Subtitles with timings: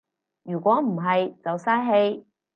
[0.41, 2.25] 如果唔係就嘥氣